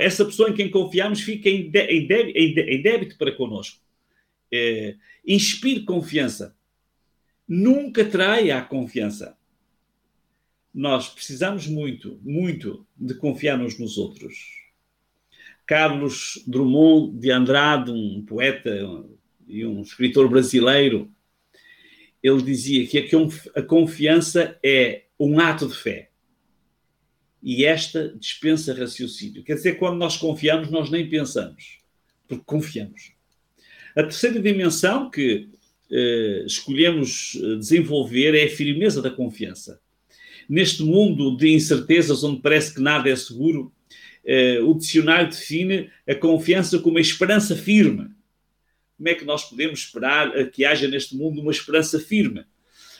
essa 0.00 0.24
pessoa 0.24 0.50
em 0.50 0.54
quem 0.54 0.70
confiamos 0.70 1.20
fica 1.20 1.48
em, 1.48 1.70
débito 1.70 3.16
para 3.16 3.32
connosco. 3.32 3.80
É, 4.52 4.96
inspire 5.26 5.84
confiança. 5.84 6.54
Nunca 7.46 8.04
traia 8.04 8.58
a 8.58 8.62
confiança 8.62 9.37
nós 10.78 11.08
precisamos 11.08 11.66
muito, 11.66 12.20
muito 12.22 12.86
de 12.96 13.12
confiar 13.12 13.60
uns 13.60 13.76
nos 13.80 13.98
outros. 13.98 14.36
Carlos 15.66 16.40
Drummond 16.46 17.18
de 17.18 17.32
Andrade, 17.32 17.90
um 17.90 18.24
poeta 18.24 18.70
e 19.48 19.66
um 19.66 19.82
escritor 19.82 20.28
brasileiro, 20.28 21.10
ele 22.22 22.40
dizia 22.42 22.86
que 22.86 23.10
a 23.56 23.62
confiança 23.62 24.56
é 24.62 25.06
um 25.18 25.40
ato 25.40 25.66
de 25.66 25.74
fé. 25.74 26.10
E 27.42 27.64
esta 27.64 28.14
dispensa 28.16 28.72
raciocínio. 28.72 29.42
Quer 29.42 29.54
dizer, 29.54 29.78
quando 29.80 29.98
nós 29.98 30.16
confiamos, 30.16 30.70
nós 30.70 30.90
nem 30.92 31.10
pensamos, 31.10 31.80
porque 32.28 32.44
confiamos. 32.46 33.14
A 33.96 34.04
terceira 34.04 34.40
dimensão 34.40 35.10
que 35.10 35.48
eh, 35.90 36.44
escolhemos 36.46 37.36
eh, 37.42 37.56
desenvolver 37.56 38.36
é 38.36 38.44
a 38.44 38.56
firmeza 38.56 39.02
da 39.02 39.10
confiança 39.10 39.80
neste 40.48 40.82
mundo 40.82 41.36
de 41.36 41.52
incertezas 41.52 42.24
onde 42.24 42.40
parece 42.40 42.74
que 42.74 42.80
nada 42.80 43.08
é 43.08 43.16
seguro, 43.16 43.72
eh, 44.24 44.60
o 44.60 44.74
dicionário 44.74 45.28
define 45.28 45.90
a 46.08 46.14
confiança 46.14 46.78
como 46.78 46.96
uma 46.96 47.00
esperança 47.00 47.54
firme. 47.54 48.10
Como 48.96 49.08
é 49.08 49.14
que 49.14 49.24
nós 49.24 49.44
podemos 49.44 49.80
esperar 49.80 50.50
que 50.50 50.64
haja 50.64 50.88
neste 50.88 51.16
mundo 51.16 51.40
uma 51.40 51.52
esperança 51.52 52.00
firme? 52.00 52.44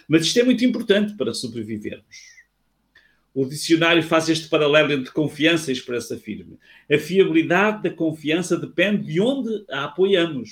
Mas 0.08 0.22
isto 0.22 0.38
é 0.38 0.42
muito 0.42 0.64
importante 0.64 1.14
para 1.14 1.34
sobrevivermos. 1.34 2.38
O 3.34 3.44
dicionário 3.44 4.02
faz 4.02 4.28
este 4.28 4.48
paralelo 4.48 4.92
entre 4.92 5.12
confiança 5.12 5.70
e 5.70 5.74
esperança 5.74 6.16
firme. 6.16 6.58
A 6.90 6.98
fiabilidade 6.98 7.82
da 7.82 7.90
confiança 7.90 8.56
depende 8.56 9.12
de 9.12 9.20
onde 9.20 9.64
a 9.70 9.84
apoiamos, 9.84 10.50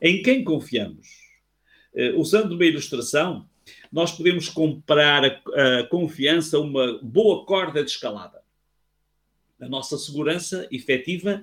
em 0.00 0.22
quem 0.22 0.44
confiamos. 0.44 1.08
Uh, 1.94 2.20
usando 2.20 2.52
uma 2.52 2.64
ilustração, 2.64 3.48
nós 3.94 4.10
podemos 4.10 4.48
comprar 4.48 5.24
a, 5.24 5.78
a 5.78 5.86
confiança 5.86 6.58
uma 6.58 6.98
boa 7.00 7.46
corda 7.46 7.84
de 7.84 7.92
escalada. 7.92 8.42
A 9.60 9.68
nossa 9.68 9.96
segurança 9.96 10.66
efetiva 10.68 11.40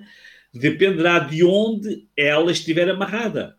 dependerá 0.52 1.18
de 1.18 1.42
onde 1.42 2.06
ela 2.14 2.52
estiver 2.52 2.90
amarrada. 2.90 3.56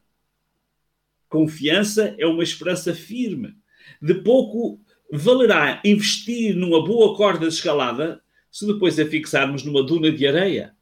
Confiança 1.28 2.14
é 2.20 2.28
uma 2.28 2.44
esperança 2.44 2.94
firme. 2.94 3.56
De 4.00 4.14
pouco 4.14 4.80
valerá 5.12 5.82
investir 5.84 6.56
numa 6.56 6.86
boa 6.86 7.18
corda 7.18 7.48
de 7.48 7.54
escalada 7.56 8.22
se 8.52 8.68
depois 8.68 9.00
a 9.00 9.08
fixarmos 9.08 9.64
numa 9.64 9.82
duna 9.82 10.12
de 10.12 10.28
areia. 10.28 10.76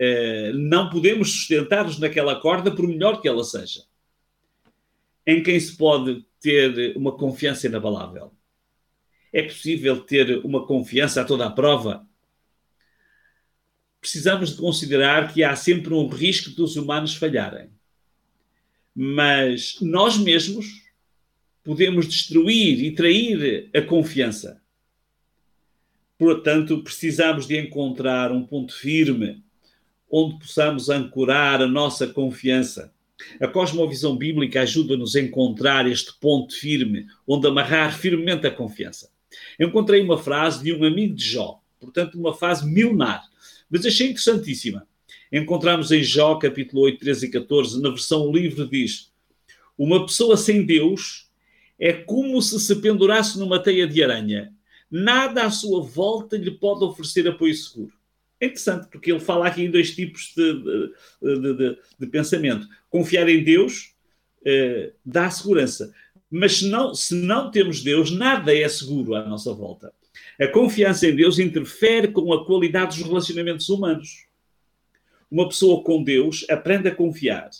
Uh, 0.00 0.54
não 0.54 0.88
podemos 0.88 1.32
sustentar-nos 1.32 1.98
naquela 1.98 2.40
corda 2.40 2.74
por 2.74 2.88
melhor 2.88 3.20
que 3.20 3.28
ela 3.28 3.44
seja. 3.44 3.82
Em 5.26 5.42
quem 5.42 5.60
se 5.60 5.76
pode 5.76 6.24
ter 6.46 6.96
uma 6.96 7.10
confiança 7.10 7.66
inabalável? 7.66 8.32
É 9.32 9.42
possível 9.42 10.00
ter 10.00 10.38
uma 10.44 10.64
confiança 10.64 11.20
a 11.20 11.24
toda 11.24 11.44
a 11.44 11.50
prova? 11.50 12.06
Precisamos 14.00 14.50
de 14.50 14.56
considerar 14.56 15.34
que 15.34 15.42
há 15.42 15.56
sempre 15.56 15.92
um 15.92 16.06
risco 16.06 16.50
dos 16.50 16.76
humanos 16.76 17.16
falharem. 17.16 17.68
Mas 18.94 19.80
nós 19.80 20.16
mesmos 20.16 20.84
podemos 21.64 22.06
destruir 22.06 22.80
e 22.84 22.94
trair 22.94 23.68
a 23.74 23.82
confiança. 23.82 24.62
Portanto, 26.16 26.80
precisamos 26.80 27.48
de 27.48 27.58
encontrar 27.58 28.30
um 28.30 28.46
ponto 28.46 28.72
firme 28.72 29.42
onde 30.08 30.38
possamos 30.38 30.88
ancorar 30.88 31.60
a 31.60 31.66
nossa 31.66 32.06
confiança 32.06 32.94
a 33.40 33.48
cosmovisão 33.48 34.16
bíblica 34.16 34.62
ajuda-nos 34.62 35.16
a 35.16 35.20
encontrar 35.20 35.90
este 35.90 36.12
ponto 36.20 36.54
firme, 36.54 37.06
onde 37.26 37.46
amarrar 37.46 37.96
firmemente 37.98 38.46
a 38.46 38.50
confiança. 38.50 39.10
Encontrei 39.58 40.02
uma 40.02 40.18
frase 40.18 40.62
de 40.62 40.72
um 40.72 40.84
amigo 40.84 41.14
de 41.14 41.24
Jó, 41.24 41.60
portanto, 41.80 42.18
uma 42.18 42.34
frase 42.34 42.66
milenar, 42.66 43.24
mas 43.70 43.84
achei 43.84 44.08
interessantíssima. 44.08 44.86
Encontramos 45.32 45.90
em 45.90 46.02
Jó, 46.02 46.36
capítulo 46.36 46.82
8, 46.82 46.98
13 46.98 47.26
e 47.26 47.30
14, 47.30 47.82
na 47.82 47.90
versão 47.90 48.30
livre, 48.30 48.68
diz: 48.68 49.12
Uma 49.76 50.06
pessoa 50.06 50.36
sem 50.36 50.64
Deus 50.64 51.28
é 51.78 51.92
como 51.92 52.40
se 52.40 52.58
se 52.60 52.76
pendurasse 52.76 53.38
numa 53.38 53.62
teia 53.62 53.86
de 53.86 54.02
aranha. 54.02 54.52
Nada 54.90 55.42
à 55.42 55.50
sua 55.50 55.82
volta 55.82 56.36
lhe 56.36 56.50
pode 56.50 56.84
oferecer 56.84 57.26
apoio 57.26 57.54
seguro. 57.54 57.92
É 58.40 58.46
interessante, 58.46 58.88
porque 58.88 59.10
ele 59.10 59.20
fala 59.20 59.46
aqui 59.46 59.62
em 59.62 59.70
dois 59.70 59.94
tipos 59.94 60.34
de, 60.36 60.52
de, 61.22 61.54
de, 61.54 61.78
de 61.98 62.06
pensamento. 62.06 62.68
Confiar 62.90 63.28
em 63.28 63.42
Deus 63.42 63.94
eh, 64.44 64.92
dá 65.04 65.30
segurança. 65.30 65.92
Mas 66.30 66.58
se 66.58 66.68
não, 66.68 66.94
se 66.94 67.14
não 67.14 67.50
temos 67.50 67.82
Deus, 67.82 68.10
nada 68.10 68.54
é 68.54 68.68
seguro 68.68 69.14
à 69.14 69.26
nossa 69.26 69.52
volta. 69.52 69.92
A 70.38 70.46
confiança 70.46 71.06
em 71.06 71.16
Deus 71.16 71.38
interfere 71.38 72.08
com 72.08 72.32
a 72.32 72.44
qualidade 72.44 72.98
dos 72.98 73.06
relacionamentos 73.06 73.68
humanos. 73.68 74.26
Uma 75.30 75.48
pessoa 75.48 75.82
com 75.82 76.02
Deus 76.02 76.44
aprende 76.48 76.88
a 76.88 76.94
confiar 76.94 77.50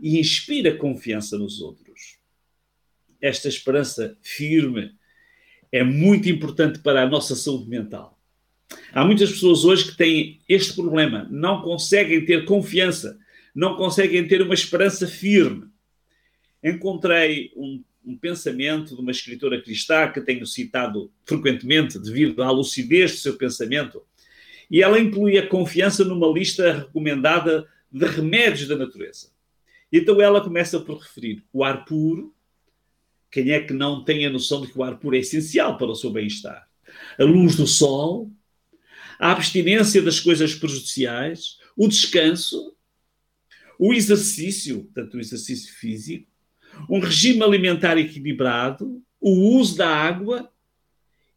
e 0.00 0.18
inspira 0.18 0.76
confiança 0.76 1.38
nos 1.38 1.60
outros. 1.60 2.18
Esta 3.20 3.48
esperança 3.48 4.16
firme 4.22 4.94
é 5.70 5.84
muito 5.84 6.28
importante 6.28 6.78
para 6.78 7.02
a 7.02 7.08
nossa 7.08 7.36
saúde 7.36 7.68
mental. 7.68 8.17
Há 8.92 9.04
muitas 9.04 9.30
pessoas 9.30 9.64
hoje 9.64 9.90
que 9.90 9.96
têm 9.96 10.40
este 10.48 10.74
problema, 10.74 11.26
não 11.30 11.62
conseguem 11.62 12.24
ter 12.24 12.44
confiança, 12.44 13.18
não 13.54 13.76
conseguem 13.76 14.26
ter 14.26 14.42
uma 14.42 14.54
esperança 14.54 15.06
firme. 15.06 15.66
Encontrei 16.62 17.52
um, 17.56 17.82
um 18.04 18.16
pensamento 18.16 18.94
de 18.94 19.00
uma 19.00 19.10
escritora 19.10 19.60
cristã 19.60 20.10
que 20.10 20.20
tenho 20.20 20.46
citado 20.46 21.10
frequentemente 21.24 21.98
devido 21.98 22.42
à 22.42 22.50
lucidez 22.50 23.12
do 23.12 23.18
seu 23.18 23.36
pensamento, 23.36 24.02
e 24.70 24.82
ela 24.82 24.98
inclui 24.98 25.38
a 25.38 25.46
confiança 25.46 26.04
numa 26.04 26.26
lista 26.26 26.72
recomendada 26.72 27.66
de 27.90 28.06
remédios 28.06 28.68
da 28.68 28.76
natureza. 28.76 29.30
Então 29.90 30.20
ela 30.20 30.42
começa 30.42 30.78
por 30.78 30.98
referir 30.98 31.42
o 31.52 31.64
ar 31.64 31.84
puro. 31.84 32.34
Quem 33.30 33.50
é 33.50 33.60
que 33.60 33.72
não 33.72 34.04
tem 34.04 34.26
a 34.26 34.30
noção 34.30 34.60
de 34.60 34.68
que 34.68 34.78
o 34.78 34.82
ar 34.82 34.98
puro 34.98 35.16
é 35.16 35.20
essencial 35.20 35.78
para 35.78 35.86
o 35.86 35.94
seu 35.94 36.10
bem-estar? 36.10 36.68
A 37.18 37.24
luz 37.24 37.56
do 37.56 37.66
sol, 37.66 38.30
a 39.18 39.32
abstinência 39.32 40.00
das 40.00 40.20
coisas 40.20 40.54
prejudiciais, 40.54 41.58
o 41.76 41.88
descanso, 41.88 42.74
o 43.78 43.92
exercício, 43.92 44.84
portanto, 44.84 45.14
o 45.14 45.20
exercício 45.20 45.74
físico, 45.74 46.26
um 46.88 47.00
regime 47.00 47.42
alimentar 47.42 47.96
equilibrado, 47.98 49.02
o 49.20 49.56
uso 49.56 49.76
da 49.76 49.88
água 49.88 50.50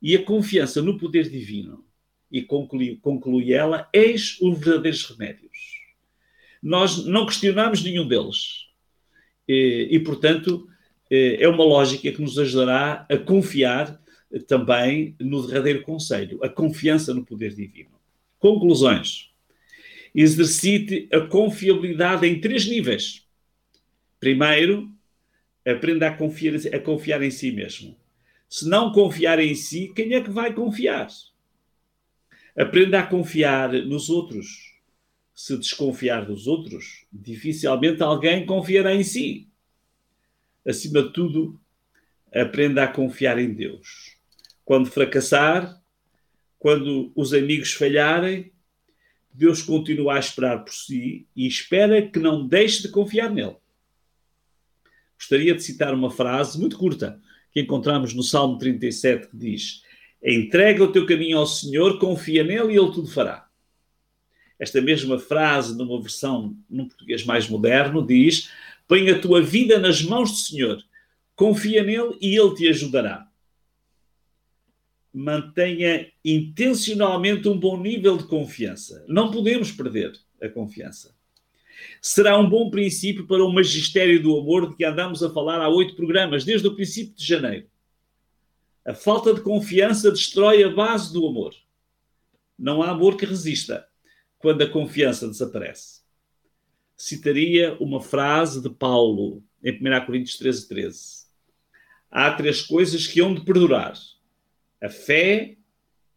e 0.02 0.16
a 0.16 0.24
confiança 0.24 0.82
no 0.82 0.98
poder 0.98 1.30
divino. 1.30 1.86
E 2.32 2.42
conclui, 2.42 2.98
conclui 3.02 3.54
ela: 3.54 3.90
eis 3.94 4.40
os 4.42 4.58
verdadeiros 4.58 5.04
remédios. 5.06 5.82
Nós 6.62 7.06
não 7.06 7.26
questionamos 7.26 7.84
nenhum 7.84 8.08
deles. 8.08 8.68
E, 9.48 9.90
e 9.92 10.00
portanto, 10.00 10.68
é 11.10 11.48
uma 11.48 11.64
lógica 11.64 12.12
que 12.12 12.22
nos 12.22 12.40
ajudará 12.40 13.06
a 13.10 13.18
confiar 13.18 14.01
também 14.40 15.16
no 15.20 15.46
derradeiro 15.46 15.82
conselho, 15.82 16.44
a 16.44 16.50
confiança 16.50 17.14
no 17.14 17.26
poder 17.26 17.54
divino. 17.54 17.92
Conclusões. 18.40 19.30
Exercite 20.14 21.08
a 21.14 21.22
confiabilidade 21.22 22.28
em 22.28 22.40
três 22.40 22.66
níveis. 22.66 23.26
Primeiro, 24.20 24.90
aprenda 25.66 26.08
a 26.08 26.14
confiar, 26.16 26.56
a 26.74 26.80
confiar 26.80 27.22
em 27.22 27.32
si 27.32 27.52
mesmo. 27.52 27.96
Se 28.50 28.68
não 28.68 28.92
confiar 28.92 29.40
em 29.40 29.56
si, 29.56 29.92
quem 29.96 30.14
é 30.14 30.22
que 30.22 30.30
vai 30.30 30.54
confiar? 30.54 31.08
Aprenda 32.58 33.00
a 33.00 33.08
confiar 33.08 33.72
nos 33.72 34.10
outros. 34.10 34.72
Se 35.34 35.58
desconfiar 35.58 36.26
dos 36.26 36.46
outros, 36.48 37.06
dificilmente 37.12 38.04
alguém 38.04 38.46
confiará 38.46 38.94
em 38.94 39.04
si. 39.04 39.48
Acima 40.68 41.02
de 41.04 41.14
tudo, 41.14 41.60
aprenda 42.34 42.84
a 42.84 42.88
confiar 42.88 43.40
em 43.40 43.54
Deus. 43.54 44.11
Quando 44.72 44.90
fracassar, 44.90 45.84
quando 46.58 47.12
os 47.14 47.34
amigos 47.34 47.74
falharem, 47.74 48.54
Deus 49.34 49.62
continua 49.62 50.16
a 50.16 50.20
esperar 50.20 50.64
por 50.64 50.74
si 50.74 51.28
e 51.36 51.46
espera 51.46 52.02
que 52.02 52.18
não 52.18 52.48
deixe 52.48 52.84
de 52.84 52.88
confiar 52.88 53.30
nele. 53.30 53.58
Gostaria 55.20 55.54
de 55.54 55.62
citar 55.62 55.94
uma 55.94 56.10
frase 56.10 56.58
muito 56.58 56.78
curta 56.78 57.20
que 57.52 57.60
encontramos 57.60 58.14
no 58.14 58.24
Salmo 58.24 58.58
37 58.58 59.28
que 59.28 59.36
diz: 59.36 59.84
Entrega 60.24 60.86
o 60.86 60.92
teu 60.94 61.06
caminho 61.06 61.40
ao 61.40 61.48
Senhor, 61.48 62.00
confia 62.00 62.42
nele 62.42 62.74
e 62.74 62.78
ele 62.78 62.94
tudo 62.94 63.10
fará. 63.10 63.50
Esta 64.58 64.80
mesma 64.80 65.20
frase, 65.20 65.78
numa 65.78 66.02
versão 66.02 66.56
num 66.70 66.88
português 66.88 67.26
mais 67.26 67.50
moderno, 67.50 68.08
diz: 68.08 68.50
Põe 68.88 69.10
a 69.10 69.20
tua 69.20 69.42
vida 69.42 69.78
nas 69.78 70.02
mãos 70.02 70.32
do 70.32 70.38
Senhor, 70.38 70.82
confia 71.36 71.84
nele 71.84 72.18
e 72.22 72.40
ele 72.40 72.56
te 72.56 72.70
ajudará 72.70 73.30
mantenha 75.14 76.10
intencionalmente 76.24 77.48
um 77.48 77.60
bom 77.60 77.78
nível 77.78 78.18
de 78.18 78.26
confiança. 78.26 79.04
Não 79.08 79.32
podemos 79.32 79.72
perder 79.72 80.14
a 80.42 80.48
confiança. 80.48 81.16
Será 82.02 82.38
um 82.38 82.50
bom 82.50 82.70
princípio 82.70 83.28
para 83.28 83.44
o 83.44 83.52
magistério 83.52 84.22
do 84.22 84.38
amor 84.38 84.70
de 84.70 84.76
que 84.76 84.86
andamos 84.86 85.22
a 85.24 85.30
falar 85.30 85.60
há 85.60 85.70
oito 85.70 85.96
programas, 85.96 86.46
desde 86.46 86.68
o 86.68 86.76
princípio 86.76 87.16
de 87.16 87.26
janeiro. 87.26 87.68
A 88.86 88.94
falta 88.94 89.34
de 89.34 89.42
confiança 89.42 90.12
destrói 90.12 90.64
a 90.64 90.70
base 90.70 91.14
do 91.14 91.28
amor. 91.28 91.54
Não 92.58 92.82
há 92.82 92.92
amor 92.92 93.18
que 93.18 93.26
resista 93.26 93.86
quando 94.38 94.62
a 94.62 94.70
confiança 94.70 95.28
desaparece. 95.28 96.02
Citaria 96.96 97.76
uma 97.80 98.02
frase 98.02 98.62
de 98.62 98.70
Paulo 98.70 99.44
em 99.64 99.74
1 99.74 100.06
Coríntios 100.06 100.38
13, 100.38 100.68
13. 100.68 101.22
Há 102.10 102.32
três 102.34 102.62
coisas 102.62 103.08
que 103.08 103.22
hão 103.22 103.34
de 103.34 103.44
perdurar 103.44 103.94
a 104.82 104.90
fé, 104.90 105.58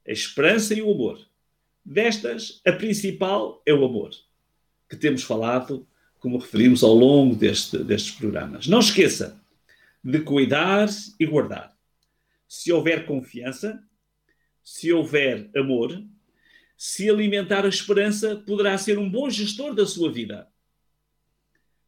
a 0.06 0.10
esperança 0.10 0.74
e 0.74 0.80
o 0.80 0.90
amor. 0.90 1.20
Destas, 1.84 2.62
a 2.66 2.72
principal 2.72 3.62
é 3.66 3.74
o 3.74 3.84
amor, 3.84 4.10
que 4.88 4.96
temos 4.96 5.22
falado, 5.22 5.86
como 6.18 6.38
referimos 6.38 6.82
ao 6.82 6.94
longo 6.94 7.36
deste, 7.36 7.76
destes 7.78 8.12
programas. 8.12 8.66
Não 8.66 8.80
esqueça 8.80 9.38
de 10.02 10.20
cuidar 10.20 10.88
e 11.20 11.26
guardar. 11.26 11.76
Se 12.48 12.72
houver 12.72 13.04
confiança, 13.04 13.82
se 14.62 14.90
houver 14.90 15.50
amor, 15.54 16.02
se 16.76 17.08
alimentar 17.10 17.66
a 17.66 17.68
esperança, 17.68 18.36
poderá 18.36 18.76
ser 18.78 18.98
um 18.98 19.10
bom 19.10 19.28
gestor 19.28 19.74
da 19.74 19.86
sua 19.86 20.10
vida. 20.10 20.48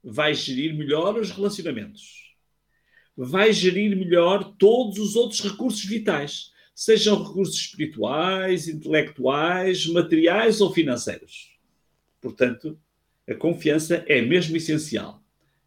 Vai 0.04 0.34
gerir 0.34 0.74
melhor 0.74 1.18
os 1.18 1.30
relacionamentos. 1.30 2.34
Vai 3.16 3.52
gerir 3.52 3.96
melhor 3.96 4.54
todos 4.58 4.98
os 4.98 5.16
outros 5.16 5.40
recursos 5.40 5.84
vitais 5.84 6.52
sejam 6.76 7.24
recursos 7.24 7.56
espirituais, 7.56 8.68
intelectuais, 8.68 9.86
materiais 9.86 10.60
ou 10.60 10.70
financeiros. 10.70 11.58
Portanto, 12.20 12.78
a 13.26 13.34
confiança 13.34 14.04
é 14.06 14.20
mesmo 14.20 14.54
essencial. 14.58 15.22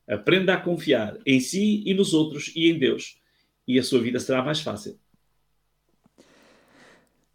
Aprenda 0.07 0.53
a 0.53 0.61
confiar 0.61 1.17
em 1.25 1.39
si 1.39 1.81
e 1.83 1.95
nos 1.95 2.13
outros 2.13 2.51
e 2.55 2.69
em 2.69 2.77
Deus, 2.77 3.19
e 3.67 3.79
a 3.79 3.83
sua 3.83 3.99
vida 3.99 4.19
será 4.19 4.43
mais 4.43 4.61
fácil. 4.61 4.99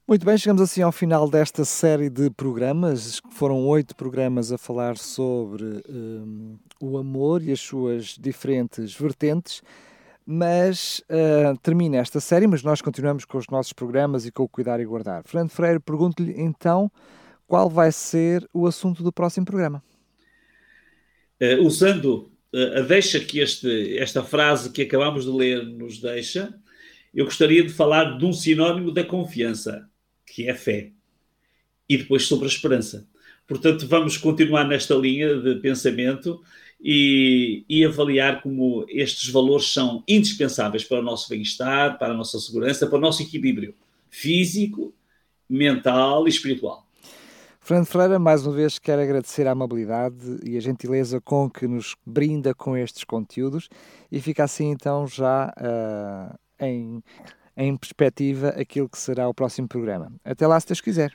Muito 0.07 0.25
bem, 0.25 0.39
chegamos 0.39 0.63
assim 0.63 0.83
ao 0.83 0.93
final 0.93 1.29
desta 1.29 1.65
série 1.65 2.09
de 2.09 2.31
programas. 2.31 3.21
Foram 3.33 3.67
oito 3.67 3.97
programas 3.97 4.53
a 4.53 4.59
falar 4.59 4.97
sobre 4.99 5.83
um, 5.89 6.59
o 6.79 6.97
amor 6.97 7.43
e 7.43 7.51
as 7.51 7.61
suas 7.61 8.17
diferentes 8.21 8.95
vertentes. 8.95 9.63
Mas 10.27 11.03
uh, 11.11 11.59
termina 11.63 11.99
esta 11.99 12.19
série, 12.19 12.47
mas 12.47 12.63
nós 12.63 12.81
continuamos 12.81 13.25
com 13.25 13.37
os 13.37 13.47
nossos 13.49 13.73
programas 13.73 14.25
e 14.25 14.33
com 14.33 14.43
o 14.43 14.49
Cuidar 14.49 14.81
e 14.81 14.85
Guardar. 14.85 15.23
Fernando 15.25 15.51
Freire, 15.51 15.81
pergunto-lhe 15.81 16.35
então 16.41 16.91
qual 17.47 17.69
vai 17.69 17.93
ser 17.93 18.49
o 18.53 18.67
assunto 18.67 19.03
do 19.03 19.13
próximo 19.13 19.45
programa. 19.45 19.83
Uh, 21.41 21.63
usando 21.63 22.33
uh, 22.55 22.79
a 22.79 22.81
deixa 22.81 23.21
que 23.21 23.41
este, 23.41 23.99
esta 23.99 24.23
frase 24.23 24.71
que 24.71 24.83
acabamos 24.83 25.25
de 25.25 25.31
ler 25.31 25.63
nos 25.63 26.01
deixa, 26.01 26.55
eu 27.13 27.27
gostaria 27.27 27.63
de 27.63 27.73
falar 27.73 28.17
de 28.17 28.25
um 28.25 28.33
sinónimo 28.33 28.91
da 28.91 29.05
confiança, 29.05 29.89
que 30.27 30.49
é 30.49 30.55
fé, 30.55 30.91
e 31.89 31.99
depois 31.99 32.27
sobre 32.27 32.47
a 32.47 32.49
esperança. 32.49 33.07
Portanto, 33.47 33.87
vamos 33.87 34.17
continuar 34.17 34.65
nesta 34.65 34.95
linha 34.95 35.37
de 35.37 35.57
pensamento 35.57 36.43
e, 36.87 37.65
e, 37.67 37.83
avaliar 37.83 38.43
como 38.43 38.85
estes 38.91 39.31
valores 39.31 39.73
são 39.73 40.05
indispensáveis 40.07 40.85
para 40.85 40.99
o 40.99 41.03
nosso 41.03 41.31
bem-estar, 41.31 41.99
para 41.99 42.13
a 42.13 42.17
nossa 42.17 42.39
segurança, 42.39 42.87
para 42.87 42.99
o 42.99 43.01
nosso 43.01 43.23
equilíbrio 43.23 43.75
físico, 44.11 44.93
mental 45.49 46.27
e 46.27 46.31
espiritual. 46.31 46.87
Fernando 47.59 47.87
Freire, 47.87 48.19
mais 48.19 48.47
uma 48.47 48.55
vez 48.55 48.79
quero 48.79 49.01
agradecer 49.01 49.47
a 49.47 49.53
amabilidade 49.53 50.39
e 50.45 50.59
a 50.59 50.61
gentileza 50.61 51.19
com 51.23 51.49
que 51.49 51.67
nos 51.67 51.97
brinda 52.05 52.55
com 52.55 52.77
estes 52.77 53.03
conteúdos 53.03 53.71
e 54.13 54.21
fica 54.21 54.45
assim 54.45 54.67
então 54.67 55.07
já 55.07 55.55
uh, 55.57 56.39
em, 56.63 57.03
em 57.57 57.75
perspectiva 57.79 58.49
aquilo 58.51 58.91
que 58.91 58.99
será 58.99 59.27
o 59.27 59.33
próximo 59.33 59.67
programa. 59.67 60.13
Até 60.23 60.47
lá, 60.47 60.61
se 60.61 60.67
Deus 60.67 60.83
quiser. 60.83 61.13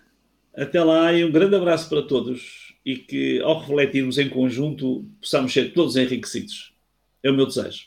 Até 0.58 0.84
lá 0.84 1.14
e 1.14 1.24
um 1.24 1.32
grande 1.32 1.56
abraço 1.56 1.88
para 1.88 2.02
todos 2.02 2.74
e 2.90 2.96
que, 2.96 3.40
ao 3.44 3.60
refletirmos 3.60 4.18
em 4.18 4.28
conjunto, 4.28 5.06
possamos 5.22 5.54
ser 5.54 5.74
todos 5.74 5.96
enriquecidos. 5.96 6.74
É 7.24 7.30
o 7.30 7.36
meu 7.36 7.46
desejo. 7.46 7.84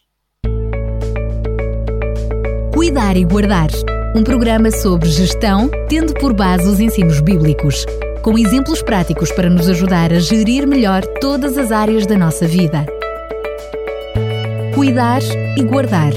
Cuidar 2.73 3.17
e 3.17 3.25
Guardar 3.25 3.71
um 4.15 4.23
programa 4.23 4.71
sobre 4.71 5.09
gestão, 5.09 5.69
tendo 5.89 6.15
por 6.15 6.33
base 6.33 6.69
os 6.69 6.79
ensinos 6.79 7.21
bíblicos, 7.21 7.85
com 8.23 8.39
exemplos 8.39 8.81
práticos 8.81 9.33
para 9.33 9.51
nos 9.51 9.69
ajudar 9.69 10.13
a 10.13 10.21
gerir 10.21 10.69
melhor 10.69 11.03
todas 11.19 11.59
as 11.59 11.73
áreas 11.73 12.07
da 12.07 12.17
nossa 12.17 12.47
vida. 12.47 12.87
Cuidar 14.73 15.23
e 15.57 15.65
Guardar 15.65 16.13